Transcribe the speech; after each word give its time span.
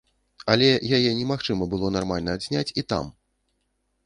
Але 0.53 0.69
яе 0.97 1.11
немагчыма 1.19 1.67
было 1.75 1.93
нармальна 1.97 2.29
адзняць 2.39 2.65
і 2.83 2.87
там! 2.95 3.05